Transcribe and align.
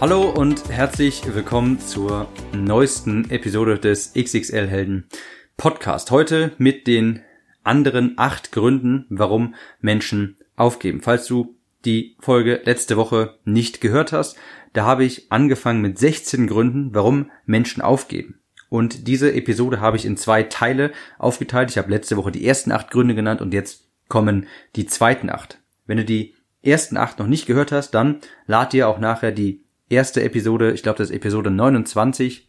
Hallo 0.00 0.30
und 0.30 0.68
herzlich 0.68 1.24
willkommen 1.34 1.80
zur 1.80 2.28
neuesten 2.52 3.28
Episode 3.30 3.80
des 3.80 4.12
XXL 4.14 4.68
Helden 4.68 5.08
Podcast. 5.56 6.12
Heute 6.12 6.52
mit 6.56 6.86
den 6.86 7.24
anderen 7.64 8.14
acht 8.16 8.52
Gründen, 8.52 9.06
warum 9.08 9.56
Menschen 9.80 10.36
aufgeben. 10.54 11.00
Falls 11.02 11.26
du 11.26 11.56
die 11.84 12.16
Folge 12.20 12.60
letzte 12.62 12.96
Woche 12.96 13.40
nicht 13.44 13.80
gehört 13.80 14.12
hast, 14.12 14.36
da 14.72 14.84
habe 14.84 15.04
ich 15.04 15.32
angefangen 15.32 15.82
mit 15.82 15.98
16 15.98 16.46
Gründen, 16.46 16.94
warum 16.94 17.32
Menschen 17.44 17.82
aufgeben. 17.82 18.38
Und 18.68 19.08
diese 19.08 19.34
Episode 19.34 19.80
habe 19.80 19.96
ich 19.96 20.06
in 20.06 20.16
zwei 20.16 20.44
Teile 20.44 20.92
aufgeteilt. 21.18 21.70
Ich 21.70 21.78
habe 21.78 21.90
letzte 21.90 22.16
Woche 22.16 22.30
die 22.30 22.46
ersten 22.46 22.70
acht 22.70 22.92
Gründe 22.92 23.16
genannt 23.16 23.40
und 23.40 23.52
jetzt 23.52 23.88
kommen 24.08 24.46
die 24.76 24.86
zweiten 24.86 25.28
acht. 25.28 25.58
Wenn 25.86 25.96
du 25.96 26.04
die 26.04 26.36
ersten 26.62 26.96
acht 26.96 27.18
noch 27.18 27.26
nicht 27.26 27.46
gehört 27.46 27.72
hast, 27.72 27.90
dann 27.90 28.20
lad 28.46 28.72
dir 28.72 28.88
auch 28.88 29.00
nachher 29.00 29.32
die 29.32 29.64
erste 29.88 30.22
Episode, 30.22 30.72
ich 30.72 30.82
glaube 30.82 30.98
das 30.98 31.10
ist 31.10 31.16
Episode 31.16 31.50
29, 31.50 32.48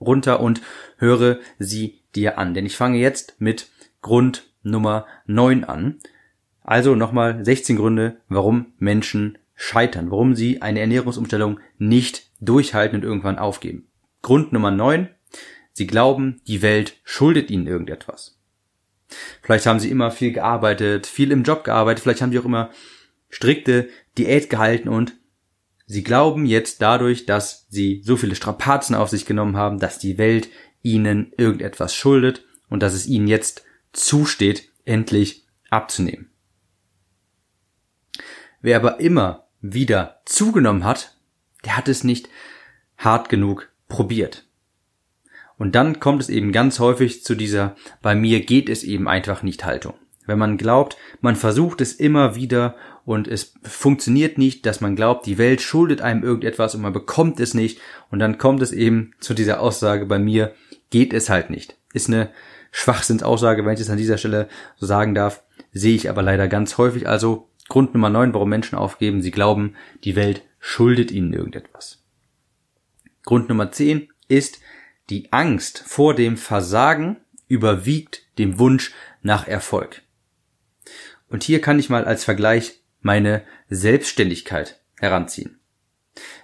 runter 0.00 0.40
und 0.40 0.62
höre 0.96 1.38
sie 1.58 2.00
dir 2.14 2.38
an. 2.38 2.54
Denn 2.54 2.66
ich 2.66 2.76
fange 2.76 2.98
jetzt 2.98 3.36
mit 3.38 3.68
Grund 4.02 4.50
Nummer 4.62 5.06
9 5.26 5.64
an. 5.64 5.98
Also 6.62 6.94
nochmal 6.94 7.44
16 7.44 7.76
Gründe, 7.76 8.18
warum 8.28 8.72
Menschen 8.78 9.38
scheitern, 9.54 10.10
warum 10.10 10.34
sie 10.34 10.62
eine 10.62 10.80
Ernährungsumstellung 10.80 11.60
nicht 11.78 12.30
durchhalten 12.40 12.96
und 12.96 13.04
irgendwann 13.04 13.38
aufgeben. 13.38 13.86
Grund 14.22 14.52
Nummer 14.52 14.70
9, 14.70 15.08
sie 15.72 15.86
glauben, 15.86 16.40
die 16.46 16.62
Welt 16.62 16.96
schuldet 17.04 17.50
ihnen 17.50 17.66
irgendetwas. 17.66 18.38
Vielleicht 19.42 19.66
haben 19.66 19.80
sie 19.80 19.90
immer 19.90 20.10
viel 20.10 20.32
gearbeitet, 20.32 21.06
viel 21.06 21.32
im 21.32 21.42
Job 21.42 21.64
gearbeitet, 21.64 22.02
vielleicht 22.02 22.22
haben 22.22 22.32
sie 22.32 22.38
auch 22.38 22.44
immer 22.44 22.70
strikte 23.28 23.88
Diät 24.16 24.50
gehalten 24.50 24.88
und 24.88 25.14
Sie 25.92 26.04
glauben 26.04 26.46
jetzt 26.46 26.82
dadurch, 26.82 27.26
dass 27.26 27.66
sie 27.68 28.00
so 28.04 28.16
viele 28.16 28.36
Strapazen 28.36 28.94
auf 28.94 29.08
sich 29.08 29.26
genommen 29.26 29.56
haben, 29.56 29.80
dass 29.80 29.98
die 29.98 30.18
Welt 30.18 30.48
ihnen 30.82 31.32
irgendetwas 31.36 31.96
schuldet 31.96 32.44
und 32.68 32.80
dass 32.80 32.92
es 32.92 33.08
ihnen 33.08 33.26
jetzt 33.26 33.64
zusteht, 33.92 34.68
endlich 34.84 35.48
abzunehmen. 35.68 36.30
Wer 38.60 38.76
aber 38.76 39.00
immer 39.00 39.48
wieder 39.60 40.20
zugenommen 40.26 40.84
hat, 40.84 41.16
der 41.64 41.76
hat 41.76 41.88
es 41.88 42.04
nicht 42.04 42.28
hart 42.96 43.28
genug 43.28 43.68
probiert. 43.88 44.46
Und 45.58 45.74
dann 45.74 45.98
kommt 45.98 46.22
es 46.22 46.28
eben 46.28 46.52
ganz 46.52 46.78
häufig 46.78 47.24
zu 47.24 47.34
dieser, 47.34 47.74
bei 48.00 48.14
mir 48.14 48.46
geht 48.46 48.68
es 48.68 48.84
eben 48.84 49.08
einfach 49.08 49.42
nicht 49.42 49.64
Haltung. 49.64 49.94
Wenn 50.24 50.38
man 50.38 50.56
glaubt, 50.56 50.96
man 51.20 51.34
versucht 51.34 51.80
es 51.80 51.94
immer 51.94 52.36
wieder 52.36 52.76
und 53.10 53.26
es 53.26 53.54
funktioniert 53.64 54.38
nicht, 54.38 54.64
dass 54.66 54.80
man 54.80 54.94
glaubt, 54.94 55.26
die 55.26 55.36
Welt 55.36 55.60
schuldet 55.60 56.00
einem 56.00 56.22
irgendetwas 56.22 56.76
und 56.76 56.80
man 56.80 56.92
bekommt 56.92 57.40
es 57.40 57.54
nicht 57.54 57.80
und 58.08 58.20
dann 58.20 58.38
kommt 58.38 58.62
es 58.62 58.70
eben 58.70 59.14
zu 59.18 59.34
dieser 59.34 59.60
Aussage 59.60 60.06
bei 60.06 60.20
mir, 60.20 60.54
geht 60.90 61.12
es 61.12 61.28
halt 61.28 61.50
nicht. 61.50 61.76
Ist 61.92 62.06
eine 62.06 62.30
Schwachsinnsaussage, 62.70 63.66
wenn 63.66 63.74
ich 63.74 63.80
es 63.80 63.90
an 63.90 63.96
dieser 63.96 64.16
Stelle 64.16 64.48
so 64.76 64.86
sagen 64.86 65.16
darf, 65.16 65.42
sehe 65.72 65.96
ich 65.96 66.08
aber 66.08 66.22
leider 66.22 66.46
ganz 66.46 66.78
häufig. 66.78 67.08
Also 67.08 67.48
Grund 67.68 67.94
Nummer 67.94 68.10
9, 68.10 68.32
warum 68.32 68.48
Menschen 68.48 68.78
aufgeben, 68.78 69.22
sie 69.22 69.32
glauben, 69.32 69.74
die 70.04 70.14
Welt 70.14 70.44
schuldet 70.60 71.10
ihnen 71.10 71.32
irgendetwas. 71.32 72.04
Grund 73.24 73.48
Nummer 73.48 73.72
10 73.72 74.08
ist, 74.28 74.60
die 75.08 75.32
Angst 75.32 75.82
vor 75.84 76.14
dem 76.14 76.36
Versagen 76.36 77.16
überwiegt 77.48 78.22
dem 78.38 78.60
Wunsch 78.60 78.92
nach 79.20 79.48
Erfolg. 79.48 80.02
Und 81.28 81.42
hier 81.42 81.60
kann 81.60 81.80
ich 81.80 81.90
mal 81.90 82.04
als 82.04 82.22
Vergleich 82.22 82.79
meine 83.00 83.42
Selbstständigkeit 83.68 84.80
heranziehen. 84.98 85.58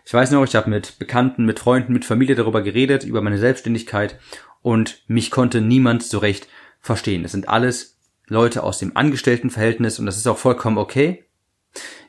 Ich 0.04 0.14
weiß 0.14 0.30
noch, 0.30 0.44
ich 0.44 0.54
habe 0.54 0.70
mit 0.70 0.98
Bekannten, 0.98 1.44
mit 1.44 1.58
Freunden, 1.58 1.92
mit 1.92 2.04
Familie 2.04 2.34
darüber 2.34 2.62
geredet, 2.62 3.04
über 3.04 3.20
meine 3.20 3.38
Selbstständigkeit 3.38 4.18
und 4.62 5.02
mich 5.08 5.30
konnte 5.30 5.60
niemand 5.60 6.02
so 6.02 6.18
recht 6.18 6.48
verstehen. 6.80 7.22
Das 7.22 7.32
sind 7.32 7.48
alles 7.48 7.98
Leute 8.26 8.62
aus 8.62 8.78
dem 8.78 8.96
Angestelltenverhältnis 8.96 9.98
und 9.98 10.06
das 10.06 10.16
ist 10.16 10.26
auch 10.26 10.38
vollkommen 10.38 10.78
okay. 10.78 11.24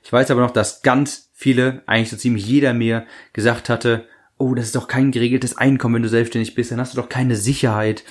Ich 0.03 0.13
weiß 0.13 0.31
aber 0.31 0.41
noch, 0.41 0.52
dass 0.52 0.81
ganz 0.81 1.30
viele, 1.34 1.84
eigentlich 1.86 2.09
so 2.09 2.18
ziemlich 2.18 2.46
jeder 2.46 2.74
mir 2.74 3.06
gesagt 3.34 3.69
hatte, 3.69 4.07
oh, 4.38 4.53
das 4.53 4.66
ist 4.66 4.75
doch 4.75 4.88
kein 4.88 5.12
geregeltes 5.12 5.57
Einkommen, 5.57 5.96
wenn 5.96 6.03
du 6.03 6.09
selbstständig 6.09 6.56
bist, 6.56 6.72
dann 6.72 6.80
hast 6.80 6.94
du 6.94 7.02
doch 7.02 7.09
keine 7.09 7.36
Sicherheit 7.36 8.03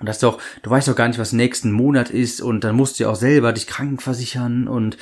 und 0.00 0.06
das 0.06 0.18
doch, 0.18 0.40
du 0.62 0.70
weißt 0.70 0.88
doch 0.88 0.96
gar 0.96 1.08
nicht, 1.08 1.18
was 1.18 1.32
nächsten 1.32 1.72
Monat 1.72 2.10
ist 2.10 2.40
und 2.40 2.64
dann 2.64 2.76
musst 2.76 2.98
du 2.98 3.04
ja 3.04 3.10
auch 3.10 3.16
selber 3.16 3.52
dich 3.52 3.66
krankenversichern 3.66 4.68
und 4.68 4.96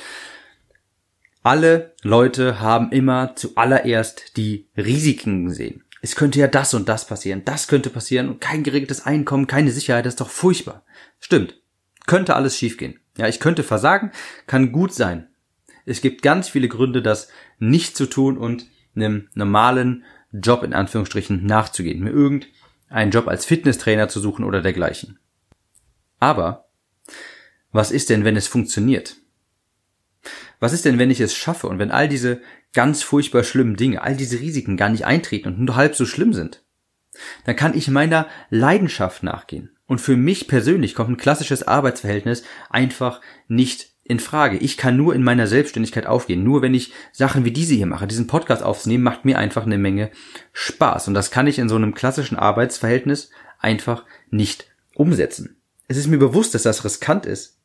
alle 1.43 1.93
Leute 2.03 2.59
haben 2.59 2.91
immer 2.91 3.35
zuallererst 3.35 4.35
die 4.37 4.67
Risiken 4.75 5.45
gesehen. 5.45 5.83
Es 6.01 6.15
könnte 6.15 6.39
ja 6.39 6.47
das 6.47 6.73
und 6.73 6.89
das 6.89 7.07
passieren, 7.07 7.43
das 7.45 7.67
könnte 7.67 7.89
passieren 7.89 8.29
und 8.29 8.41
kein 8.41 8.63
geregeltes 8.63 9.05
Einkommen, 9.05 9.47
keine 9.47 9.71
Sicherheit, 9.71 10.05
das 10.05 10.13
ist 10.13 10.21
doch 10.21 10.29
furchtbar. 10.29 10.83
Stimmt. 11.19 11.61
Könnte 12.05 12.35
alles 12.35 12.57
schiefgehen. 12.57 12.99
Ja, 13.17 13.27
ich 13.27 13.39
könnte 13.39 13.63
versagen, 13.63 14.11
kann 14.45 14.71
gut 14.71 14.93
sein. 14.93 15.27
Es 15.85 16.01
gibt 16.01 16.21
ganz 16.21 16.49
viele 16.49 16.67
Gründe, 16.67 17.01
das 17.01 17.29
nicht 17.59 17.97
zu 17.97 18.05
tun 18.05 18.37
und 18.37 18.67
einem 18.95 19.29
normalen 19.33 20.03
Job 20.31 20.63
in 20.63 20.73
Anführungsstrichen 20.73 21.45
nachzugehen, 21.45 22.03
mir 22.03 22.11
irgend 22.11 22.47
einen 22.89 23.11
Job 23.11 23.27
als 23.27 23.45
Fitnesstrainer 23.45 24.07
zu 24.09 24.19
suchen 24.19 24.45
oder 24.45 24.61
dergleichen. 24.61 25.19
Aber 26.19 26.69
was 27.71 27.91
ist 27.91 28.09
denn, 28.09 28.23
wenn 28.23 28.35
es 28.35 28.47
funktioniert? 28.47 29.17
Was 30.59 30.73
ist 30.73 30.85
denn, 30.85 30.97
wenn 30.97 31.11
ich 31.11 31.21
es 31.21 31.35
schaffe 31.35 31.67
und 31.67 31.79
wenn 31.79 31.91
all 31.91 32.07
diese 32.07 32.41
ganz 32.73 33.03
furchtbar 33.03 33.43
schlimmen 33.43 33.75
Dinge, 33.75 34.01
all 34.01 34.15
diese 34.15 34.39
Risiken 34.39 34.77
gar 34.77 34.89
nicht 34.89 35.05
eintreten 35.05 35.49
und 35.49 35.59
nur 35.59 35.75
halb 35.75 35.95
so 35.95 36.05
schlimm 36.05 36.33
sind? 36.33 36.63
Dann 37.45 37.55
kann 37.55 37.75
ich 37.75 37.87
meiner 37.87 38.27
Leidenschaft 38.49 39.23
nachgehen. 39.23 39.71
Und 39.85 39.99
für 39.99 40.17
mich 40.17 40.47
persönlich 40.47 40.95
kommt 40.95 41.11
ein 41.11 41.17
klassisches 41.17 41.63
Arbeitsverhältnis 41.63 42.43
einfach 42.69 43.21
nicht 43.47 43.93
in 44.07 44.19
Frage. 44.19 44.57
Ich 44.57 44.77
kann 44.77 44.95
nur 44.95 45.13
in 45.13 45.23
meiner 45.23 45.47
Selbstständigkeit 45.47 46.07
aufgehen. 46.07 46.43
Nur 46.43 46.61
wenn 46.61 46.73
ich 46.73 46.93
Sachen 47.11 47.43
wie 47.43 47.51
diese 47.51 47.75
hier 47.75 47.85
mache, 47.85 48.07
diesen 48.07 48.27
Podcast 48.27 48.63
aufzunehmen, 48.63 49.03
macht 49.03 49.25
mir 49.25 49.37
einfach 49.37 49.65
eine 49.65 49.77
Menge 49.77 50.11
Spaß. 50.53 51.09
Und 51.09 51.13
das 51.13 51.29
kann 51.29 51.47
ich 51.47 51.59
in 51.59 51.67
so 51.67 51.75
einem 51.75 51.93
klassischen 51.93 52.37
Arbeitsverhältnis 52.37 53.29
einfach 53.59 54.05
nicht 54.29 54.67
umsetzen. 54.95 55.61
Es 55.89 55.97
ist 55.97 56.07
mir 56.07 56.19
bewusst, 56.19 56.55
dass 56.55 56.63
das 56.63 56.85
riskant 56.85 57.25
ist. 57.25 57.57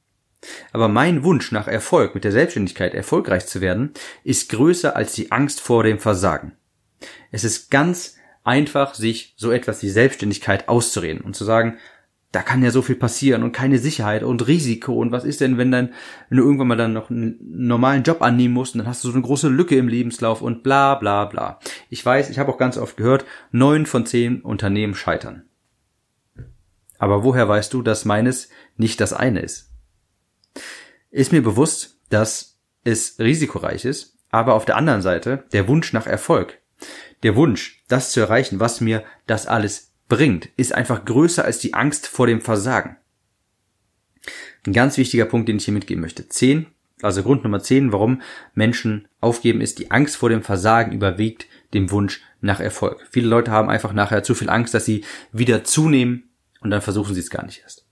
Aber 0.72 0.88
mein 0.88 1.22
Wunsch 1.22 1.52
nach 1.52 1.68
Erfolg 1.68 2.14
mit 2.14 2.24
der 2.24 2.32
Selbstständigkeit 2.32 2.94
erfolgreich 2.94 3.46
zu 3.46 3.60
werden, 3.60 3.92
ist 4.24 4.50
größer 4.50 4.96
als 4.96 5.12
die 5.14 5.30
Angst 5.30 5.60
vor 5.60 5.84
dem 5.84 6.00
Versagen. 6.00 6.56
Es 7.30 7.44
ist 7.44 7.70
ganz 7.70 8.16
einfach, 8.42 8.94
sich 8.94 9.34
so 9.36 9.52
etwas 9.52 9.82
wie 9.82 9.90
Selbstständigkeit 9.90 10.68
auszureden 10.68 11.22
und 11.22 11.36
zu 11.36 11.44
sagen, 11.44 11.78
da 12.32 12.42
kann 12.42 12.62
ja 12.62 12.70
so 12.70 12.80
viel 12.80 12.96
passieren 12.96 13.42
und 13.42 13.52
keine 13.52 13.78
Sicherheit 13.78 14.22
und 14.22 14.46
Risiko 14.46 14.94
und 14.94 15.12
was 15.12 15.24
ist 15.24 15.42
denn, 15.42 15.58
wenn 15.58 15.70
dann, 15.70 15.92
wenn 16.30 16.38
du 16.38 16.44
irgendwann 16.44 16.68
mal 16.68 16.76
dann 16.76 16.94
noch 16.94 17.10
einen 17.10 17.36
normalen 17.40 18.02
Job 18.02 18.22
annehmen 18.22 18.54
musst 18.54 18.74
und 18.74 18.78
dann 18.78 18.88
hast 18.88 19.04
du 19.04 19.08
so 19.08 19.14
eine 19.14 19.22
große 19.22 19.48
Lücke 19.48 19.76
im 19.76 19.86
Lebenslauf 19.86 20.40
und 20.40 20.62
bla 20.62 20.94
bla 20.94 21.26
bla. 21.26 21.60
Ich 21.90 22.04
weiß, 22.04 22.30
ich 22.30 22.38
habe 22.38 22.50
auch 22.50 22.58
ganz 22.58 22.78
oft 22.78 22.96
gehört, 22.96 23.26
neun 23.50 23.84
von 23.84 24.06
zehn 24.06 24.40
Unternehmen 24.40 24.94
scheitern. 24.94 25.44
Aber 26.98 27.22
woher 27.22 27.48
weißt 27.48 27.72
du, 27.74 27.82
dass 27.82 28.06
meines 28.06 28.48
nicht 28.76 29.00
das 29.00 29.12
eine 29.12 29.40
ist? 29.40 29.70
Ist 31.10 31.32
mir 31.32 31.42
bewusst, 31.42 32.00
dass 32.08 32.60
es 32.84 33.18
risikoreich 33.18 33.84
ist, 33.84 34.18
aber 34.30 34.54
auf 34.54 34.64
der 34.64 34.76
anderen 34.76 35.02
Seite 35.02 35.44
der 35.52 35.68
Wunsch 35.68 35.92
nach 35.92 36.06
Erfolg, 36.06 36.60
der 37.22 37.36
Wunsch, 37.36 37.84
das 37.88 38.10
zu 38.10 38.20
erreichen, 38.20 38.58
was 38.58 38.80
mir 38.80 39.04
das 39.26 39.46
alles 39.46 39.91
bringt, 40.12 40.50
ist 40.58 40.74
einfach 40.74 41.06
größer 41.06 41.42
als 41.42 41.58
die 41.58 41.72
Angst 41.72 42.06
vor 42.06 42.26
dem 42.26 42.42
Versagen. 42.42 42.98
Ein 44.66 44.74
ganz 44.74 44.98
wichtiger 44.98 45.24
Punkt, 45.24 45.48
den 45.48 45.56
ich 45.56 45.64
hier 45.64 45.72
mitgeben 45.72 46.02
möchte. 46.02 46.28
Zehn, 46.28 46.66
also 47.00 47.22
Grund 47.22 47.44
Nummer 47.44 47.60
zehn, 47.60 47.92
warum 47.92 48.20
Menschen 48.54 49.08
aufgeben, 49.22 49.62
ist 49.62 49.78
die 49.78 49.90
Angst 49.90 50.16
vor 50.16 50.28
dem 50.28 50.42
Versagen 50.42 50.92
überwiegt 50.92 51.46
dem 51.72 51.90
Wunsch 51.90 52.20
nach 52.42 52.60
Erfolg. 52.60 53.08
Viele 53.10 53.26
Leute 53.26 53.52
haben 53.52 53.70
einfach 53.70 53.94
nachher 53.94 54.22
zu 54.22 54.34
viel 54.34 54.50
Angst, 54.50 54.74
dass 54.74 54.84
sie 54.84 55.02
wieder 55.32 55.64
zunehmen 55.64 56.28
und 56.60 56.68
dann 56.68 56.82
versuchen 56.82 57.14
sie 57.14 57.20
es 57.20 57.30
gar 57.30 57.46
nicht 57.46 57.62
erst. 57.62 57.86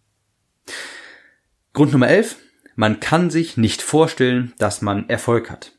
Grund 1.73 1.93
Nummer 1.93 2.09
elf, 2.09 2.37
man 2.77 3.01
kann 3.01 3.31
sich 3.31 3.57
nicht 3.57 3.81
vorstellen, 3.81 4.53
dass 4.59 4.83
man 4.83 5.09
Erfolg 5.09 5.51
hat. 5.51 5.73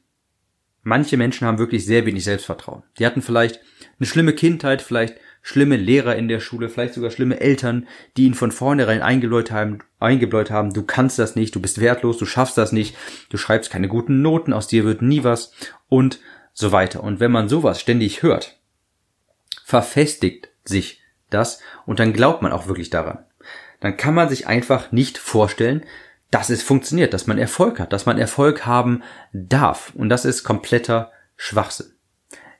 manche 0.81 1.17
Menschen 1.17 1.45
haben 1.45 1.59
wirklich 1.59 1.85
sehr 1.85 2.07
wenig 2.07 2.23
Selbstvertrauen. 2.23 2.81
Die 2.97 3.05
hatten 3.05 3.21
vielleicht 3.21 3.61
eine 3.99 4.07
schlimme 4.07 4.33
Kindheit, 4.33 4.81
vielleicht 4.81 5.19
schlimme 5.41 5.75
Lehrer 5.75 6.15
in 6.15 6.27
der 6.27 6.39
Schule, 6.39 6.69
vielleicht 6.69 6.93
sogar 6.93 7.11
schlimme 7.11 7.39
Eltern, 7.39 7.87
die 8.15 8.25
ihn 8.25 8.33
von 8.33 8.51
vornherein 8.51 9.01
eingebläut 9.01 9.51
haben, 9.51 9.79
eingebläut 9.99 10.51
haben, 10.51 10.73
du 10.73 10.83
kannst 10.83 11.19
das 11.19 11.35
nicht, 11.35 11.55
du 11.55 11.61
bist 11.61 11.81
wertlos, 11.81 12.17
du 12.17 12.25
schaffst 12.25 12.57
das 12.57 12.71
nicht, 12.71 12.95
du 13.29 13.37
schreibst 13.37 13.71
keine 13.71 13.87
guten 13.87 14.21
Noten, 14.21 14.53
aus 14.53 14.67
dir 14.67 14.85
wird 14.85 15.01
nie 15.01 15.23
was 15.23 15.51
und 15.89 16.19
so 16.53 16.71
weiter. 16.71 17.03
Und 17.03 17.19
wenn 17.19 17.31
man 17.31 17.49
sowas 17.49 17.81
ständig 17.81 18.23
hört, 18.23 18.59
verfestigt 19.63 20.49
sich 20.63 21.01
das 21.29 21.59
und 21.85 21.99
dann 21.99 22.13
glaubt 22.13 22.41
man 22.41 22.51
auch 22.51 22.67
wirklich 22.67 22.89
daran. 22.89 23.25
Dann 23.79 23.97
kann 23.97 24.13
man 24.13 24.29
sich 24.29 24.47
einfach 24.47 24.91
nicht 24.91 25.17
vorstellen, 25.17 25.83
dass 26.29 26.49
es 26.49 26.63
funktioniert, 26.63 27.13
dass 27.13 27.27
man 27.27 27.37
Erfolg 27.37 27.79
hat, 27.79 27.91
dass 27.91 28.05
man 28.05 28.17
Erfolg 28.17 28.65
haben 28.65 29.03
darf. 29.33 29.91
Und 29.95 30.09
das 30.09 30.23
ist 30.23 30.43
kompletter 30.43 31.11
Schwachsinn. 31.35 31.93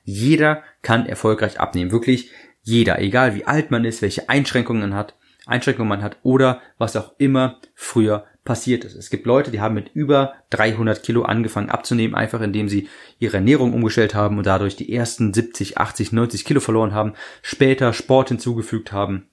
Jeder 0.04 0.62
kann 0.82 1.06
erfolgreich 1.06 1.60
abnehmen. 1.60 1.92
Wirklich 1.92 2.30
jeder, 2.62 3.00
egal 3.00 3.34
wie 3.34 3.44
alt 3.44 3.70
man 3.70 3.84
ist, 3.84 4.02
welche 4.02 4.28
Einschränkungen 4.28 4.82
man 4.82 4.94
hat, 4.94 5.14
Einschränkungen 5.46 5.88
man 5.88 6.02
hat 6.02 6.18
oder 6.22 6.60
was 6.78 6.96
auch 6.96 7.12
immer 7.18 7.58
früher 7.74 8.26
passiert 8.44 8.84
ist. 8.84 8.96
Es 8.96 9.10
gibt 9.10 9.26
Leute, 9.26 9.50
die 9.50 9.60
haben 9.60 9.74
mit 9.74 9.90
über 9.94 10.34
300 10.50 11.02
Kilo 11.02 11.22
angefangen 11.22 11.70
abzunehmen, 11.70 12.14
einfach 12.14 12.40
indem 12.40 12.68
sie 12.68 12.88
ihre 13.18 13.36
Ernährung 13.36 13.72
umgestellt 13.72 14.14
haben 14.14 14.38
und 14.38 14.46
dadurch 14.46 14.76
die 14.76 14.92
ersten 14.92 15.32
70, 15.32 15.78
80, 15.78 16.12
90 16.12 16.44
Kilo 16.44 16.60
verloren 16.60 16.92
haben, 16.92 17.14
später 17.40 17.92
Sport 17.92 18.30
hinzugefügt 18.30 18.92
haben 18.92 19.28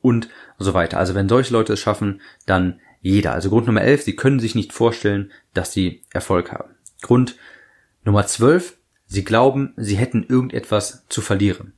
und 0.00 0.28
so 0.58 0.74
weiter. 0.74 0.98
Also 0.98 1.14
wenn 1.14 1.28
solche 1.28 1.52
Leute 1.52 1.74
es 1.74 1.80
schaffen, 1.80 2.20
dann 2.46 2.80
jeder. 3.00 3.32
Also 3.32 3.48
Grund 3.48 3.66
Nummer 3.66 3.82
11, 3.82 4.02
sie 4.02 4.16
können 4.16 4.40
sich 4.40 4.54
nicht 4.54 4.72
vorstellen, 4.72 5.32
dass 5.54 5.72
sie 5.72 6.02
Erfolg 6.12 6.52
haben. 6.52 6.74
Grund 7.00 7.36
Nummer 8.04 8.26
12, 8.26 8.76
sie 9.06 9.24
glauben, 9.24 9.72
sie 9.76 9.96
hätten 9.96 10.24
irgendetwas 10.28 11.06
zu 11.08 11.22
verlieren. 11.22 11.77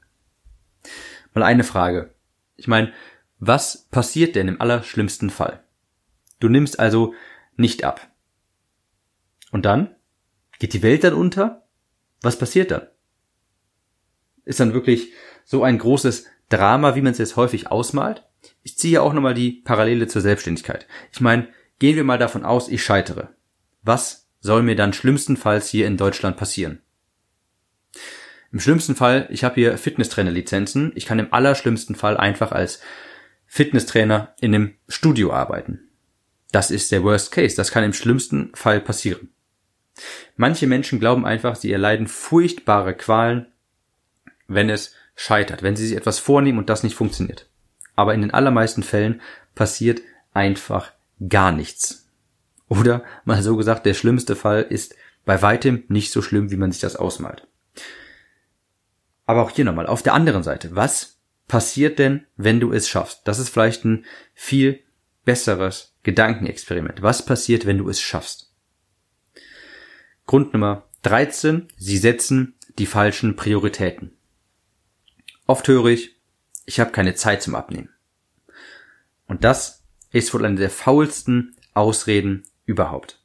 Mal 1.35 1.45
eine 1.45 1.65
Frage. 1.65 2.15
Ich 2.57 2.69
meine, 2.69 2.93
was 3.39 3.89
passiert 3.91 4.37
denn 4.37 4.49
im 4.49 4.61
allerschlimmsten 4.61 5.31
Fall? 5.31 5.63
Du 6.41 6.49
nimmst 6.49 6.79
also 6.79 7.15
nicht 7.57 7.85
ab. 7.85 8.11
Und 9.51 9.65
dann? 9.65 9.95
Geht 10.59 10.73
die 10.73 10.83
Welt 10.83 11.05
dann 11.05 11.15
unter? 11.15 11.67
Was 12.23 12.39
passiert 12.39 12.71
dann? 12.71 12.87
Ist 14.45 14.61
dann 14.61 14.75
wirklich 14.75 15.13
so 15.45 15.63
ein 15.63 15.79
großes 15.79 16.27
Drama, 16.49 16.95
wie 16.95 17.03
man 17.03 17.13
es 17.13 17.19
jetzt 17.19 17.37
häufig 17.37 17.71
ausmalt? 17.71 18.25
Ich 18.63 18.77
ziehe 18.77 19.01
auch 19.01 19.13
nochmal 19.13 19.35
die 19.35 19.53
Parallele 19.53 20.07
zur 20.07 20.23
Selbstständigkeit. 20.23 20.87
Ich 21.13 21.21
meine, 21.21 21.49
gehen 21.79 21.97
wir 21.97 22.05
mal 22.05 22.19
davon 22.19 22.45
aus, 22.45 22.69
ich 22.69 22.83
scheitere. 22.83 23.31
Was 23.83 24.29
soll 24.41 24.63
mir 24.63 24.77
dann 24.77 24.93
schlimmstenfalls 24.93 25.69
hier 25.69 25.87
in 25.87 25.97
Deutschland 25.97 26.37
passieren? 26.37 26.81
Im 28.53 28.61
schlimmsten 28.61 28.97
Fall, 28.97 29.29
ich 29.31 29.45
habe 29.45 29.55
hier 29.55 29.79
Fitnesstrainer-Lizenzen. 29.79 30.93
Ich 30.97 31.07
kann 31.07 31.19
im 31.19 31.33
allerschlimmsten 31.33 31.95
Fall 31.95 32.17
einfach 32.17 32.53
als 32.53 32.81
Fitnesstrainer 33.47 34.35
in 34.41 34.55
einem 34.55 34.75
Studio 34.89 35.33
arbeiten. 35.33 35.89
Das 36.51 36.71
ist 36.71 36.91
der 36.91 37.05
Worst 37.05 37.31
Case. 37.31 37.55
Das 37.55 37.71
kann 37.71 37.85
im 37.85 37.93
schlimmsten 37.93 38.51
Fall 38.55 38.81
passieren. 38.81 39.29
Manche 40.37 40.67
Menschen 40.67 40.99
glauben 40.99 41.27
einfach, 41.27 41.55
sie 41.55 41.73
erleiden 41.73 42.09
furchtbare 42.09 42.95
Qualen, 42.95 43.47
wenn 44.49 44.69
es 44.69 44.95
scheitert, 45.15 45.63
wenn 45.63 45.77
sie 45.77 45.87
sich 45.87 45.97
etwas 45.97 46.19
vornehmen 46.19 46.59
und 46.59 46.71
das 46.71 46.83
nicht 46.83 46.95
funktioniert. 46.95 47.49
Aber 47.95 48.15
in 48.15 48.23
den 48.23 48.33
allermeisten 48.33 48.83
Fällen 48.83 49.21
passiert 49.55 50.01
einfach 50.33 50.93
gar 51.29 51.53
nichts. 51.53 52.09
Oder 52.69 53.05
mal 53.25 53.43
so 53.43 53.57
gesagt, 53.57 53.85
der 53.85 53.95
schlimmste 53.95 54.35
Fall 54.35 54.63
ist 54.63 54.95
bei 55.25 55.43
weitem 55.43 55.85
nicht 55.89 56.13
so 56.13 56.23
schlimm, 56.23 56.51
wie 56.51 56.57
man 56.57 56.73
sich 56.73 56.81
das 56.81 56.97
ausmalt. 56.97 57.47
Aber 59.31 59.43
auch 59.43 59.51
hier 59.51 59.65
nochmal, 59.65 59.87
auf 59.87 60.03
der 60.03 60.15
anderen 60.15 60.43
Seite, 60.43 60.75
was 60.75 61.21
passiert 61.47 62.01
denn, 62.01 62.27
wenn 62.37 62.59
du 62.59 62.73
es 62.73 62.89
schaffst? 62.89 63.21
Das 63.29 63.39
ist 63.39 63.49
vielleicht 63.49 63.85
ein 63.85 64.05
viel 64.35 64.83
besseres 65.25 65.95
Gedankenexperiment. 66.03 67.01
Was 67.01 67.25
passiert, 67.25 67.65
wenn 67.65 67.79
du 67.79 67.89
es 67.89 68.01
schaffst? 68.01 68.53
Grund 70.27 70.53
Nummer 70.53 70.89
13. 71.03 71.69
Sie 71.77 71.97
setzen 71.97 72.57
die 72.81 72.87
falschen 72.87 73.37
Prioritäten. 73.37 74.17
Oft 75.47 75.69
höre 75.69 75.87
ich, 75.87 76.17
ich 76.67 76.81
habe 76.81 76.91
keine 76.91 77.15
Zeit 77.15 77.41
zum 77.41 77.55
Abnehmen. 77.55 77.91
Und 79.29 79.45
das 79.45 79.85
ist 80.11 80.35
wohl 80.35 80.45
eine 80.45 80.57
der 80.57 80.71
faulsten 80.71 81.55
Ausreden 81.73 82.43
überhaupt. 82.65 83.23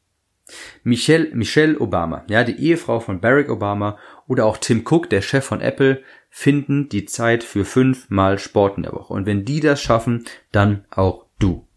Michelle, 0.84 1.30
Michelle 1.34 1.80
Obama, 1.80 2.24
ja, 2.30 2.44
die 2.44 2.60
Ehefrau 2.60 3.00
von 3.00 3.20
Barack 3.20 3.50
Obama 3.50 3.98
oder 4.28 4.46
auch 4.46 4.58
Tim 4.58 4.86
Cook, 4.86 5.10
der 5.10 5.22
Chef 5.22 5.44
von 5.44 5.62
Apple, 5.62 6.04
finden 6.30 6.90
die 6.90 7.06
Zeit 7.06 7.44
für 7.44 7.66
fünfmal 7.66 8.38
Sport 8.38 8.78
in 8.78 8.84
der 8.84 8.94
Woche. 8.94 9.14
Und 9.14 9.26
wenn 9.26 9.46
die 9.46 9.60
das 9.60 9.82
schaffen, 9.82 10.26
dann 10.52 10.86
auch 10.92 11.26
du. 11.40 11.68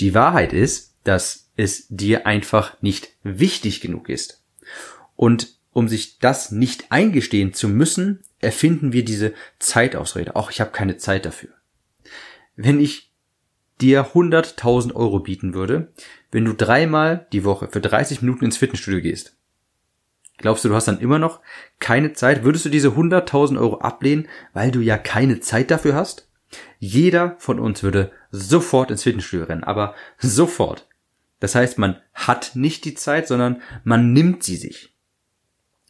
Die 0.00 0.14
Wahrheit 0.14 0.52
ist, 0.52 0.96
dass 1.04 1.50
es 1.56 1.86
dir 1.88 2.26
einfach 2.26 2.80
nicht 2.80 3.16
wichtig 3.22 3.80
genug 3.80 4.08
ist. 4.08 4.42
Und 5.16 5.58
um 5.72 5.88
sich 5.88 6.18
das 6.18 6.50
nicht 6.50 6.90
eingestehen 6.90 7.52
zu 7.52 7.68
müssen, 7.68 8.22
erfinden 8.40 8.92
wir 8.92 9.04
diese 9.04 9.34
Zeitausrede. 9.58 10.36
Auch 10.36 10.50
ich 10.50 10.60
habe 10.60 10.70
keine 10.70 10.96
Zeit 10.96 11.26
dafür. 11.26 11.50
Wenn 12.56 12.80
ich 12.80 13.11
dir 13.80 14.12
100.000 14.12 14.94
Euro 14.94 15.20
bieten 15.20 15.54
würde, 15.54 15.92
wenn 16.30 16.44
du 16.44 16.54
dreimal 16.54 17.26
die 17.32 17.44
Woche 17.44 17.68
für 17.68 17.80
30 17.80 18.22
Minuten 18.22 18.44
ins 18.44 18.56
Fitnessstudio 18.56 19.00
gehst, 19.00 19.36
glaubst 20.38 20.64
du, 20.64 20.68
du 20.68 20.74
hast 20.74 20.88
dann 20.88 21.00
immer 21.00 21.18
noch 21.18 21.40
keine 21.78 22.12
Zeit? 22.12 22.44
Würdest 22.44 22.64
du 22.64 22.68
diese 22.68 22.90
100.000 22.90 23.58
Euro 23.58 23.78
ablehnen, 23.78 24.28
weil 24.52 24.70
du 24.70 24.80
ja 24.80 24.98
keine 24.98 25.40
Zeit 25.40 25.70
dafür 25.70 25.94
hast? 25.94 26.28
Jeder 26.78 27.36
von 27.38 27.58
uns 27.58 27.82
würde 27.82 28.12
sofort 28.30 28.90
ins 28.90 29.02
Fitnessstudio 29.02 29.46
rennen, 29.46 29.64
aber 29.64 29.94
sofort. 30.18 30.88
Das 31.40 31.54
heißt, 31.54 31.78
man 31.78 31.96
hat 32.14 32.52
nicht 32.54 32.84
die 32.84 32.94
Zeit, 32.94 33.26
sondern 33.26 33.62
man 33.84 34.12
nimmt 34.12 34.42
sie 34.42 34.56
sich. 34.56 34.94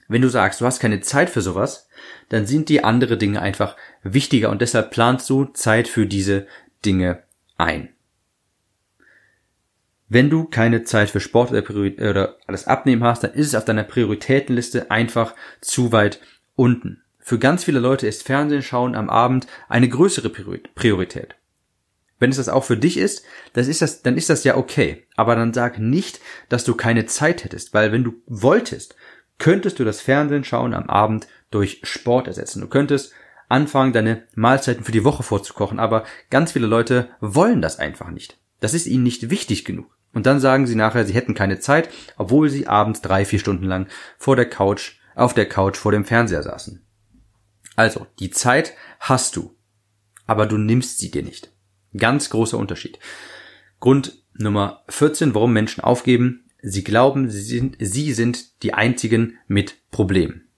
Wenn 0.08 0.22
du 0.22 0.28
sagst, 0.28 0.60
du 0.60 0.66
hast 0.66 0.80
keine 0.80 1.00
Zeit 1.00 1.30
für 1.30 1.40
sowas, 1.40 1.88
dann 2.28 2.46
sind 2.46 2.68
die 2.68 2.84
andere 2.84 3.16
Dinge 3.16 3.40
einfach 3.40 3.76
wichtiger 4.02 4.50
und 4.50 4.60
deshalb 4.60 4.90
planst 4.90 5.28
du 5.30 5.46
Zeit 5.46 5.88
für 5.88 6.06
diese 6.06 6.46
Dinge 6.84 7.22
ein. 7.62 7.88
Wenn 10.08 10.28
du 10.28 10.44
keine 10.44 10.82
Zeit 10.82 11.08
für 11.08 11.20
Sport 11.20 11.52
oder 11.52 12.36
alles 12.46 12.66
Abnehmen 12.66 13.02
hast, 13.02 13.24
dann 13.24 13.32
ist 13.32 13.46
es 13.46 13.54
auf 13.54 13.64
deiner 13.64 13.84
Prioritätenliste 13.84 14.90
einfach 14.90 15.34
zu 15.62 15.90
weit 15.90 16.20
unten. 16.54 17.02
Für 17.18 17.38
ganz 17.38 17.64
viele 17.64 17.78
Leute 17.78 18.06
ist 18.06 18.24
Fernsehen 18.24 18.62
schauen 18.62 18.94
am 18.94 19.08
Abend 19.08 19.46
eine 19.68 19.88
größere 19.88 20.28
Priorität. 20.28 21.36
Wenn 22.18 22.30
es 22.30 22.36
das 22.36 22.48
auch 22.48 22.64
für 22.64 22.76
dich 22.76 22.98
ist, 22.98 23.24
das 23.52 23.68
ist 23.68 23.80
das, 23.80 24.02
dann 24.02 24.16
ist 24.16 24.28
das 24.28 24.44
ja 24.44 24.56
okay. 24.56 25.06
Aber 25.16 25.34
dann 25.34 25.54
sag 25.54 25.78
nicht, 25.78 26.20
dass 26.48 26.64
du 26.64 26.74
keine 26.74 27.06
Zeit 27.06 27.44
hättest, 27.44 27.72
weil 27.72 27.90
wenn 27.90 28.04
du 28.04 28.14
wolltest, 28.26 28.96
könntest 29.38 29.78
du 29.78 29.84
das 29.84 30.00
Fernsehen 30.00 30.44
schauen 30.44 30.74
am 30.74 30.90
Abend 30.90 31.26
durch 31.50 31.80
Sport 31.84 32.26
ersetzen. 32.26 32.60
Du 32.60 32.68
könntest 32.68 33.12
anfangen, 33.52 33.92
deine 33.92 34.26
Mahlzeiten 34.34 34.84
für 34.84 34.92
die 34.92 35.04
Woche 35.04 35.22
vorzukochen, 35.22 35.78
aber 35.78 36.04
ganz 36.30 36.52
viele 36.52 36.66
Leute 36.66 37.10
wollen 37.20 37.62
das 37.62 37.78
einfach 37.78 38.10
nicht. 38.10 38.38
Das 38.60 38.74
ist 38.74 38.86
ihnen 38.86 39.02
nicht 39.04 39.30
wichtig 39.30 39.64
genug. 39.64 39.96
Und 40.12 40.26
dann 40.26 40.40
sagen 40.40 40.66
sie 40.66 40.74
nachher, 40.74 41.06
sie 41.06 41.14
hätten 41.14 41.34
keine 41.34 41.58
Zeit, 41.58 41.88
obwohl 42.16 42.50
sie 42.50 42.66
abends 42.66 43.00
drei, 43.00 43.24
vier 43.24 43.38
Stunden 43.38 43.64
lang 43.64 43.88
vor 44.18 44.36
der 44.36 44.48
Couch, 44.48 44.98
auf 45.14 45.34
der 45.34 45.48
Couch 45.48 45.76
vor 45.76 45.92
dem 45.92 46.04
Fernseher 46.04 46.42
saßen. 46.42 46.84
Also, 47.76 48.06
die 48.18 48.30
Zeit 48.30 48.74
hast 49.00 49.36
du, 49.36 49.56
aber 50.26 50.46
du 50.46 50.58
nimmst 50.58 50.98
sie 50.98 51.10
dir 51.10 51.22
nicht. 51.22 51.52
Ganz 51.96 52.30
großer 52.30 52.58
Unterschied. 52.58 52.98
Grund 53.80 54.22
Nummer 54.34 54.84
14, 54.88 55.34
warum 55.34 55.52
Menschen 55.52 55.82
aufgeben. 55.82 56.44
Sie 56.62 56.84
glauben, 56.84 57.28
sie 57.28 57.42
sind, 57.42 57.76
sie 57.80 58.12
sind 58.12 58.62
die 58.62 58.72
einzigen 58.74 59.38
mit 59.46 59.90
Problemen. 59.90 60.51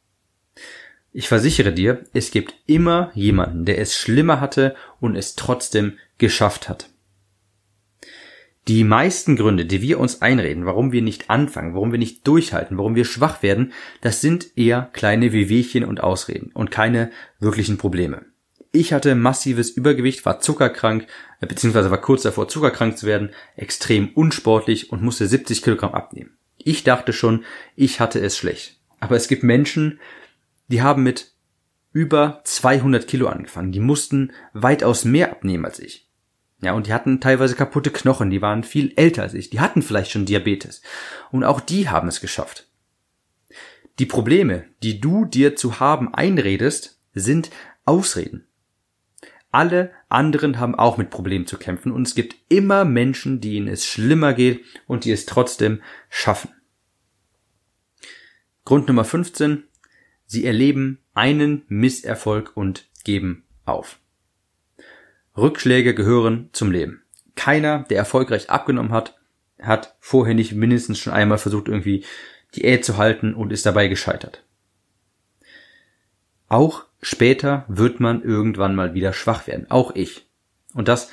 Ich 1.16 1.28
versichere 1.28 1.72
dir, 1.72 2.04
es 2.12 2.32
gibt 2.32 2.56
immer 2.66 3.12
jemanden, 3.14 3.64
der 3.64 3.78
es 3.78 3.96
schlimmer 3.96 4.40
hatte 4.40 4.74
und 5.00 5.14
es 5.14 5.36
trotzdem 5.36 5.92
geschafft 6.18 6.68
hat. 6.68 6.90
Die 8.66 8.82
meisten 8.82 9.36
Gründe, 9.36 9.64
die 9.64 9.80
wir 9.80 10.00
uns 10.00 10.22
einreden, 10.22 10.66
warum 10.66 10.90
wir 10.90 11.02
nicht 11.02 11.30
anfangen, 11.30 11.74
warum 11.74 11.92
wir 11.92 12.00
nicht 12.00 12.26
durchhalten, 12.26 12.78
warum 12.78 12.96
wir 12.96 13.04
schwach 13.04 13.44
werden, 13.44 13.72
das 14.00 14.20
sind 14.20 14.58
eher 14.58 14.90
kleine 14.92 15.32
Wehwehchen 15.32 15.84
und 15.84 16.02
Ausreden 16.02 16.50
und 16.52 16.72
keine 16.72 17.12
wirklichen 17.38 17.78
Probleme. 17.78 18.26
Ich 18.72 18.92
hatte 18.92 19.14
massives 19.14 19.70
Übergewicht, 19.70 20.26
war 20.26 20.40
zuckerkrank, 20.40 21.06
äh, 21.40 21.46
beziehungsweise 21.46 21.92
war 21.92 22.00
kurz 22.00 22.22
davor 22.22 22.48
zuckerkrank 22.48 22.98
zu 22.98 23.06
werden, 23.06 23.30
extrem 23.54 24.08
unsportlich 24.08 24.90
und 24.90 25.00
musste 25.00 25.28
70 25.28 25.62
Kilogramm 25.62 25.94
abnehmen. 25.94 26.36
Ich 26.58 26.82
dachte 26.82 27.12
schon, 27.12 27.44
ich 27.76 28.00
hatte 28.00 28.18
es 28.18 28.36
schlecht. 28.36 28.80
Aber 28.98 29.14
es 29.14 29.28
gibt 29.28 29.44
Menschen, 29.44 30.00
die 30.74 30.82
haben 30.82 31.04
mit 31.04 31.30
über 31.92 32.40
200 32.42 33.06
Kilo 33.06 33.28
angefangen. 33.28 33.70
Die 33.70 33.78
mussten 33.78 34.32
weitaus 34.54 35.04
mehr 35.04 35.30
abnehmen 35.30 35.64
als 35.64 35.78
ich. 35.78 36.10
Ja, 36.62 36.72
und 36.72 36.88
die 36.88 36.92
hatten 36.92 37.20
teilweise 37.20 37.54
kaputte 37.54 37.92
Knochen, 37.92 38.28
die 38.28 38.42
waren 38.42 38.64
viel 38.64 38.92
älter 38.96 39.22
als 39.22 39.34
ich, 39.34 39.50
die 39.50 39.60
hatten 39.60 39.82
vielleicht 39.82 40.10
schon 40.10 40.24
Diabetes. 40.24 40.82
Und 41.30 41.44
auch 41.44 41.60
die 41.60 41.88
haben 41.88 42.08
es 42.08 42.20
geschafft. 42.20 42.66
Die 44.00 44.06
Probleme, 44.06 44.64
die 44.82 45.00
du 45.00 45.26
dir 45.26 45.54
zu 45.54 45.78
haben 45.78 46.12
einredest, 46.12 46.98
sind 47.12 47.50
Ausreden. 47.84 48.48
Alle 49.52 49.92
anderen 50.08 50.58
haben 50.58 50.74
auch 50.74 50.96
mit 50.96 51.10
Problemen 51.10 51.46
zu 51.46 51.56
kämpfen 51.56 51.92
und 51.92 52.08
es 52.08 52.16
gibt 52.16 52.34
immer 52.48 52.84
Menschen, 52.84 53.40
denen 53.40 53.68
es 53.68 53.86
schlimmer 53.86 54.34
geht 54.34 54.64
und 54.88 55.04
die 55.04 55.12
es 55.12 55.24
trotzdem 55.24 55.82
schaffen. 56.10 56.50
Grund 58.64 58.88
Nummer 58.88 59.04
15. 59.04 59.68
Sie 60.34 60.44
erleben 60.44 60.98
einen 61.14 61.62
Misserfolg 61.68 62.56
und 62.56 62.88
geben 63.04 63.44
auf. 63.64 64.00
Rückschläge 65.36 65.94
gehören 65.94 66.48
zum 66.50 66.72
Leben. 66.72 67.04
Keiner, 67.36 67.84
der 67.84 67.98
erfolgreich 67.98 68.50
abgenommen 68.50 68.90
hat, 68.90 69.16
hat 69.62 69.94
vorher 70.00 70.34
nicht 70.34 70.52
mindestens 70.52 70.98
schon 70.98 71.12
einmal 71.12 71.38
versucht, 71.38 71.68
irgendwie 71.68 72.04
Diät 72.56 72.84
zu 72.84 72.96
halten 72.96 73.32
und 73.32 73.52
ist 73.52 73.64
dabei 73.64 73.86
gescheitert. 73.86 74.42
Auch 76.48 76.84
später 77.00 77.64
wird 77.68 78.00
man 78.00 78.20
irgendwann 78.20 78.74
mal 78.74 78.92
wieder 78.92 79.12
schwach 79.12 79.46
werden. 79.46 79.70
Auch 79.70 79.94
ich. 79.94 80.26
Und 80.74 80.88
das 80.88 81.12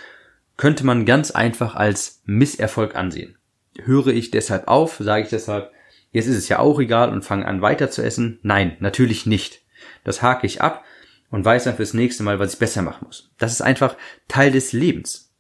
könnte 0.58 0.84
man 0.84 1.06
ganz 1.06 1.30
einfach 1.30 1.76
als 1.76 2.24
Misserfolg 2.26 2.96
ansehen. 2.96 3.38
Höre 3.78 4.08
ich 4.08 4.32
deshalb 4.32 4.68
auf? 4.68 4.98
Sage 5.00 5.26
ich 5.26 5.30
deshalb, 5.30 5.72
jetzt 6.12 6.28
ist 6.28 6.38
es 6.38 6.50
ja 6.50 6.60
auch 6.60 6.80
egal 6.80 7.10
und 7.12 7.24
fange 7.24 7.46
an 7.46 7.62
weiter 7.62 7.90
zu 7.90 8.02
essen? 8.02 8.40
Nein, 8.42 8.78
natürlich 8.80 9.26
nicht. 9.26 9.62
Das 10.04 10.22
hake 10.22 10.46
ich 10.46 10.62
ab 10.62 10.84
und 11.30 11.46
weiß 11.46 11.64
dann 11.64 11.76
fürs 11.76 11.94
nächste 11.94 12.24
Mal, 12.24 12.40
was 12.40 12.54
ich 12.54 12.60
besser 12.60 12.82
machen 12.82 13.06
muss. 13.06 13.32
Das 13.38 13.52
ist 13.52 13.62
einfach 13.62 13.96
Teil 14.28 14.52
des 14.52 14.74
Lebens. 14.74 15.32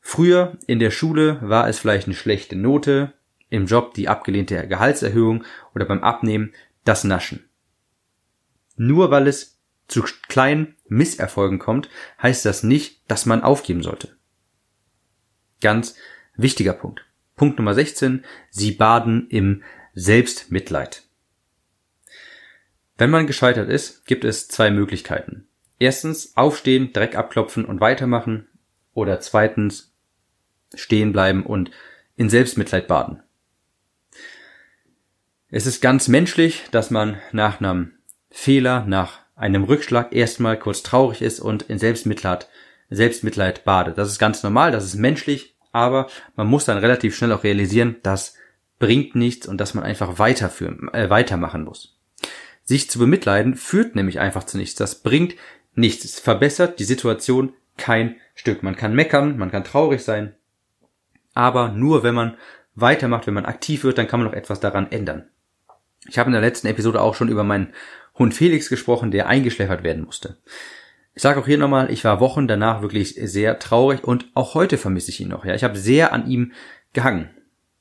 Früher 0.00 0.58
in 0.66 0.78
der 0.78 0.90
Schule 0.90 1.38
war 1.42 1.68
es 1.68 1.78
vielleicht 1.78 2.06
eine 2.06 2.14
schlechte 2.14 2.56
Note, 2.56 3.12
im 3.48 3.66
Job 3.66 3.94
die 3.94 4.08
abgelehnte 4.08 4.66
Gehaltserhöhung 4.66 5.44
oder 5.74 5.84
beim 5.84 6.02
Abnehmen 6.02 6.52
das 6.84 7.04
Naschen. 7.04 7.48
Nur 8.76 9.10
weil 9.10 9.28
es 9.28 9.58
zu 9.86 10.02
kleinen 10.28 10.76
Misserfolgen 10.88 11.58
kommt, 11.58 11.88
heißt 12.20 12.44
das 12.44 12.62
nicht, 12.62 13.02
dass 13.08 13.26
man 13.26 13.42
aufgeben 13.42 13.82
sollte. 13.82 14.16
Ganz 15.60 15.94
wichtiger 16.36 16.72
Punkt. 16.72 17.04
Punkt 17.36 17.58
Nummer 17.58 17.74
16. 17.74 18.24
Sie 18.50 18.72
baden 18.72 19.28
im 19.28 19.62
Selbstmitleid. 19.94 21.02
Wenn 22.96 23.10
man 23.10 23.26
gescheitert 23.26 23.68
ist, 23.68 24.06
gibt 24.06 24.24
es 24.24 24.48
zwei 24.48 24.70
Möglichkeiten. 24.70 25.48
Erstens 25.78 26.36
aufstehen, 26.36 26.92
Dreck 26.92 27.16
abklopfen 27.16 27.64
und 27.64 27.80
weitermachen 27.80 28.46
oder 28.92 29.20
zweitens 29.20 29.92
stehen 30.74 31.12
bleiben 31.12 31.44
und 31.44 31.70
in 32.16 32.30
Selbstmitleid 32.30 32.86
baden. 32.86 33.22
Es 35.50 35.66
ist 35.66 35.80
ganz 35.80 36.08
menschlich, 36.08 36.64
dass 36.70 36.90
man 36.90 37.20
nach 37.32 37.60
einem 37.60 37.92
Fehler, 38.30 38.84
nach 38.86 39.20
einem 39.36 39.64
Rückschlag 39.64 40.12
erstmal 40.14 40.58
kurz 40.58 40.82
traurig 40.82 41.22
ist 41.22 41.40
und 41.40 41.62
in 41.62 41.78
Selbstmitleid, 41.78 42.48
Selbstmitleid 42.90 43.64
badet. 43.64 43.98
Das 43.98 44.08
ist 44.08 44.18
ganz 44.18 44.42
normal, 44.42 44.70
das 44.70 44.84
ist 44.84 44.94
menschlich, 44.94 45.53
aber 45.74 46.06
man 46.36 46.46
muss 46.46 46.64
dann 46.64 46.78
relativ 46.78 47.16
schnell 47.16 47.32
auch 47.32 47.42
realisieren, 47.42 47.96
das 48.04 48.36
bringt 48.78 49.16
nichts 49.16 49.48
und 49.48 49.58
dass 49.60 49.74
man 49.74 49.82
einfach 49.82 50.20
weiterführen, 50.20 50.88
äh, 50.94 51.10
weitermachen 51.10 51.64
muss. 51.64 51.98
Sich 52.62 52.88
zu 52.88 53.00
bemitleiden 53.00 53.56
führt 53.56 53.96
nämlich 53.96 54.20
einfach 54.20 54.44
zu 54.44 54.56
nichts. 54.56 54.76
Das 54.76 55.02
bringt 55.02 55.34
nichts. 55.74 56.04
Es 56.04 56.20
verbessert 56.20 56.78
die 56.78 56.84
Situation 56.84 57.52
kein 57.76 58.16
Stück. 58.36 58.62
Man 58.62 58.76
kann 58.76 58.94
meckern, 58.94 59.36
man 59.36 59.50
kann 59.50 59.64
traurig 59.64 60.02
sein, 60.02 60.34
aber 61.34 61.70
nur 61.70 62.04
wenn 62.04 62.14
man 62.14 62.36
weitermacht, 62.76 63.26
wenn 63.26 63.34
man 63.34 63.44
aktiv 63.44 63.82
wird, 63.82 63.98
dann 63.98 64.06
kann 64.06 64.20
man 64.20 64.28
noch 64.28 64.36
etwas 64.36 64.60
daran 64.60 64.92
ändern. 64.92 65.28
Ich 66.08 66.18
habe 66.18 66.28
in 66.28 66.34
der 66.34 66.40
letzten 66.40 66.68
Episode 66.68 67.00
auch 67.00 67.16
schon 67.16 67.28
über 67.28 67.42
meinen 67.42 67.74
Hund 68.16 68.32
Felix 68.32 68.68
gesprochen, 68.68 69.10
der 69.10 69.26
eingeschläfert 69.26 69.82
werden 69.82 70.04
musste. 70.04 70.36
Ich 71.14 71.22
sage 71.22 71.40
auch 71.40 71.46
hier 71.46 71.58
nochmal, 71.58 71.90
ich 71.92 72.04
war 72.04 72.20
Wochen 72.20 72.48
danach 72.48 72.82
wirklich 72.82 73.14
sehr 73.14 73.58
traurig 73.58 74.02
und 74.02 74.26
auch 74.34 74.54
heute 74.54 74.78
vermisse 74.78 75.10
ich 75.10 75.20
ihn 75.20 75.28
noch. 75.28 75.44
Ja, 75.44 75.54
ich 75.54 75.62
habe 75.62 75.78
sehr 75.78 76.12
an 76.12 76.28
ihm 76.28 76.52
gehangen. 76.92 77.30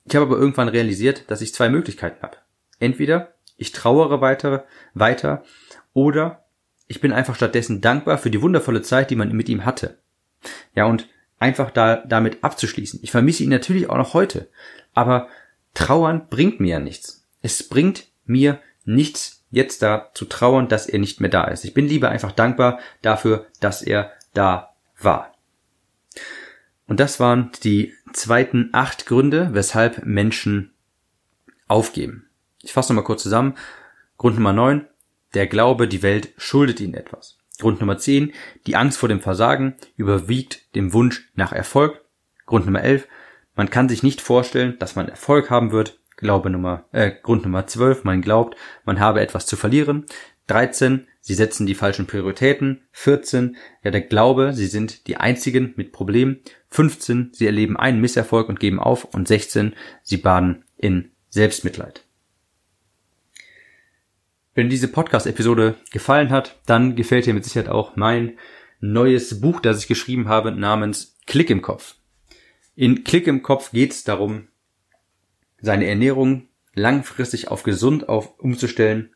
Ich 0.06 0.16
habe 0.16 0.26
aber 0.26 0.38
irgendwann 0.38 0.68
realisiert, 0.68 1.30
dass 1.32 1.42
ich 1.42 1.54
zwei 1.54 1.70
Möglichkeiten 1.70 2.22
habe. 2.22 2.38
Entweder 2.80 3.34
ich 3.58 3.72
trauere 3.72 4.22
weiter, 4.22 4.66
weiter 4.94 5.44
oder 5.94 6.46
ich 6.88 7.02
bin 7.02 7.12
einfach 7.12 7.36
stattdessen 7.36 7.82
dankbar 7.82 8.18
für 8.18 8.30
die 8.30 8.42
wundervolle 8.42 8.82
Zeit, 8.82 9.10
die 9.10 9.16
man 9.16 9.32
mit 9.32 9.50
ihm 9.50 9.66
hatte. 9.66 9.98
Ja, 10.76 10.86
und 10.86 11.08
einfach 11.40 11.72
da, 11.72 11.98
damit 11.98 12.44
abzuschließen. 12.44 13.00
Ich 13.04 13.12
vermisse 13.12 13.44
ihn 13.44 13.50
natürlich 13.50 13.90
auch 13.90 13.98
noch 13.98 14.14
heute. 14.14 14.50
Aber 14.94 15.28
trauern 15.74 16.28
bringt 16.30 16.60
mir 16.60 16.72
ja 16.72 16.80
nichts. 16.80 17.28
Es 17.42 17.68
bringt 17.68 18.08
mir 18.26 18.60
nichts, 18.86 19.43
jetzt 19.54 19.84
da 19.84 20.10
zu 20.16 20.26
trauern, 20.26 20.68
dass 20.68 20.88
er 20.88 21.00
nicht 21.00 21.22
mehr 21.22 21.30
da 21.30 21.46
ist. 21.46 21.64
Ich 21.64 21.76
bin 21.76 21.88
lieber 21.88 22.10
einfach 22.10 22.32
dankbar 22.32 22.80
dafür, 23.04 23.46
dass 23.60 23.84
er 23.84 24.12
da 24.34 24.74
war. 25.00 25.36
Und 26.88 27.00
das 27.00 27.20
waren 27.20 27.52
die 27.64 27.94
zweiten 28.14 28.70
acht 28.74 29.06
Gründe, 29.06 29.50
weshalb 29.54 30.06
Menschen 30.06 30.74
aufgeben. 31.68 32.30
Ich 32.62 32.74
fasse 32.74 32.92
nochmal 32.92 33.06
kurz 33.06 33.24
zusammen. 33.24 33.56
Grund 34.18 34.36
Nummer 34.36 34.54
neun: 34.54 34.88
Der 35.36 35.46
Glaube, 35.46 35.88
die 35.88 36.02
Welt 36.02 36.34
schuldet 36.38 36.80
ihnen 36.80 36.96
etwas. 36.96 37.38
Grund 37.60 37.80
Nummer 37.80 38.00
zehn: 38.00 38.34
Die 38.66 38.76
Angst 38.76 38.98
vor 38.98 39.10
dem 39.10 39.22
Versagen 39.22 39.76
überwiegt 39.96 40.76
dem 40.76 40.94
Wunsch 40.94 41.30
nach 41.36 41.54
Erfolg. 41.54 42.02
Grund 42.48 42.66
Nummer 42.66 42.82
elf: 42.82 43.08
Man 43.56 43.70
kann 43.70 43.88
sich 43.88 44.02
nicht 44.02 44.20
vorstellen, 44.20 44.78
dass 44.80 44.96
man 44.96 45.10
Erfolg 45.10 45.52
haben 45.52 45.72
wird. 45.72 46.00
Glaube 46.24 46.50
Nummer, 46.50 46.86
äh, 46.92 47.12
Grund 47.22 47.44
Nummer 47.44 47.68
12, 47.68 48.04
man 48.04 48.22
glaubt, 48.22 48.58
man 48.86 49.00
habe 49.00 49.22
etwas 49.22 49.46
zu 49.46 49.56
verlieren. 49.56 50.06
13, 50.48 51.08
sie 51.22 51.36
setzen 51.36 51.68
die 51.68 51.76
falschen 51.76 52.08
Prioritäten. 52.08 52.82
14, 52.92 53.56
ja, 53.84 53.92
der 53.92 54.02
Glaube, 54.02 54.54
sie 54.54 54.66
sind 54.66 55.08
die 55.08 55.18
einzigen 55.18 55.74
mit 55.76 55.92
Problemen. 55.92 56.40
15, 56.70 57.30
sie 57.34 57.46
erleben 57.46 57.78
einen 57.78 58.02
Misserfolg 58.02 58.50
und 58.50 58.60
geben 58.60 58.80
auf. 58.80 59.06
Und 59.06 59.28
16, 59.28 59.74
sie 60.02 60.18
baden 60.18 60.64
in 60.78 61.12
Selbstmitleid. 61.30 62.04
Wenn 64.56 64.70
diese 64.70 64.88
Podcast-Episode 64.88 65.76
gefallen 65.92 66.30
hat, 66.30 66.60
dann 66.66 66.96
gefällt 66.96 67.26
dir 67.26 67.34
mit 67.34 67.44
Sicherheit 67.44 67.70
auch 67.70 67.96
mein 67.96 68.38
neues 68.80 69.42
Buch, 69.42 69.60
das 69.60 69.80
ich 69.80 69.88
geschrieben 69.88 70.28
habe, 70.28 70.52
namens 70.52 71.18
Klick 71.26 71.50
im 71.50 71.62
Kopf. 71.62 71.96
In 72.76 73.04
Klick 73.04 73.28
im 73.28 73.42
Kopf 73.42 73.72
geht 73.72 73.92
es 73.92 74.04
darum, 74.04 74.48
seine 75.64 75.88
Ernährung 75.88 76.50
langfristig 76.76 77.48
auf 77.48 77.64
gesund 77.64 78.08
auf 78.10 78.38
umzustellen, 78.38 79.16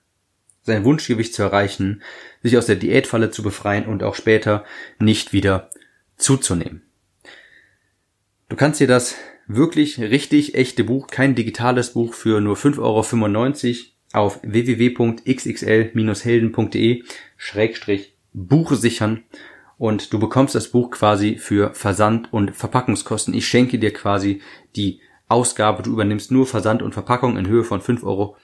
sein 0.63 0.83
Wunschgewicht 0.85 1.35
zu 1.35 1.43
erreichen, 1.43 2.01
sich 2.41 2.57
aus 2.57 2.65
der 2.65 2.77
Diätfalle 2.77 3.29
zu 3.31 3.43
befreien 3.43 3.85
und 3.85 4.01
auch 4.01 4.15
später 4.15 4.63
nicht 4.97 5.33
wieder 5.33 5.69
zuzunehmen. 6.15 6.81
Du 8.49 8.55
kannst 8.55 8.79
dir 8.79 8.87
das 8.87 9.15
wirklich 9.47 9.99
richtig 9.99 10.55
echte 10.55 10.85
Buch, 10.85 11.07
kein 11.07 11.35
digitales 11.35 11.93
Buch 11.93 12.13
für 12.13 12.41
nur 12.41 12.55
5,95 12.55 12.81
Euro 12.81 13.03
auf 14.13 14.39
www.xxl-helden.de 14.41 17.03
Schrägstrich 17.35 18.15
Buch 18.33 18.71
sichern 18.73 19.25
und 19.77 20.13
du 20.13 20.19
bekommst 20.19 20.55
das 20.55 20.69
Buch 20.69 20.91
quasi 20.91 21.35
für 21.35 21.73
Versand 21.73 22.31
und 22.31 22.55
Verpackungskosten. 22.55 23.33
Ich 23.33 23.47
schenke 23.47 23.79
dir 23.79 23.91
quasi 23.91 24.41
die 24.75 25.01
Ausgabe. 25.27 25.83
Du 25.83 25.91
übernimmst 25.91 26.31
nur 26.31 26.47
Versand 26.47 26.81
und 26.81 26.93
Verpackung 26.93 27.37
in 27.37 27.47
Höhe 27.47 27.63
von 27.63 27.81
5,95 27.81 28.03
Euro 28.03 28.35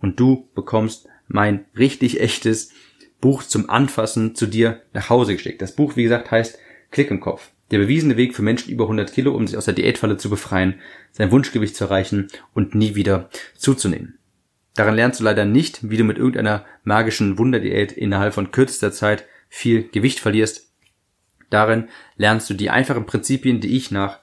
und 0.00 0.20
du 0.20 0.48
bekommst 0.54 1.08
mein 1.28 1.64
richtig 1.76 2.20
echtes 2.20 2.72
Buch 3.20 3.42
zum 3.42 3.70
Anfassen 3.70 4.34
zu 4.34 4.46
dir 4.46 4.82
nach 4.92 5.10
Hause 5.10 5.34
geschickt. 5.34 5.62
Das 5.62 5.74
Buch, 5.74 5.96
wie 5.96 6.04
gesagt, 6.04 6.30
heißt 6.30 6.58
Klick 6.90 7.10
im 7.10 7.20
Kopf. 7.20 7.50
Der 7.70 7.78
bewiesene 7.78 8.16
Weg 8.16 8.36
für 8.36 8.42
Menschen 8.42 8.70
über 8.72 8.84
100 8.84 9.12
Kilo, 9.12 9.34
um 9.34 9.46
sich 9.46 9.56
aus 9.56 9.64
der 9.64 9.74
Diätfalle 9.74 10.18
zu 10.18 10.30
befreien, 10.30 10.74
sein 11.10 11.32
Wunschgewicht 11.32 11.74
zu 11.74 11.84
erreichen 11.84 12.28
und 12.54 12.74
nie 12.74 12.94
wieder 12.94 13.28
zuzunehmen. 13.56 14.18
Daran 14.74 14.94
lernst 14.94 15.20
du 15.20 15.24
leider 15.24 15.44
nicht, 15.44 15.90
wie 15.90 15.96
du 15.96 16.04
mit 16.04 16.18
irgendeiner 16.18 16.64
magischen 16.84 17.38
Wunderdiät 17.38 17.92
innerhalb 17.92 18.34
von 18.34 18.52
kürzester 18.52 18.92
Zeit 18.92 19.24
viel 19.48 19.88
Gewicht 19.88 20.20
verlierst. 20.20 20.70
Darin 21.50 21.88
lernst 22.16 22.48
du 22.50 22.54
die 22.54 22.70
einfachen 22.70 23.06
Prinzipien, 23.06 23.60
die 23.60 23.76
ich 23.76 23.90
nach 23.90 24.20